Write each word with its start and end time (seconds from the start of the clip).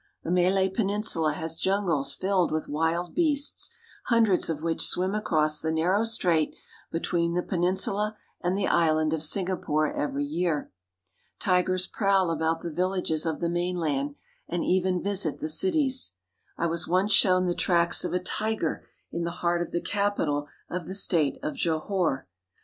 The 0.23 0.31
Malay 0.31 0.67
Peninsula 0.69 1.33
has 1.33 1.55
jungles 1.55 2.11
filled 2.11 2.51
with 2.51 2.67
wild 2.67 3.13
beasts, 3.13 3.69
hundreds 4.05 4.49
of 4.49 4.63
which 4.63 4.81
swim 4.83 5.13
across 5.13 5.61
the 5.61 5.71
narrow 5.71 6.05
strait 6.05 6.55
between 6.91 7.35
the 7.35 7.43
peninsula 7.43 8.17
and 8.43 8.57
the 8.57 8.65
island 8.67 9.13
of 9.13 9.21
Singapore 9.21 9.93
every 9.93 10.25
year. 10.25 10.71
Tigers 11.39 11.85
prowl 11.85 12.31
about 12.31 12.61
the 12.61 12.73
villages 12.73 13.27
of 13.27 13.41
the 13.41 13.47
mainland 13.47 14.15
and 14.47 14.65
even 14.65 15.03
visit 15.03 15.37
the 15.37 15.47
cities. 15.47 16.13
I 16.57 16.65
was 16.65 16.87
once 16.87 17.11
shown 17.11 17.45
the 17.45 17.53
tracks 17.53 18.03
of 18.03 18.11
a 18.11 18.19
tiger 18.19 18.87
in 19.11 19.23
the 19.23 19.29
heart 19.29 19.61
of 19.61 19.69
the 19.71 19.81
capital 19.81 20.47
of 20.67 20.87
the 20.87 20.95
state 20.95 21.37
of 21.43 21.53
Johore. 21.55 22.25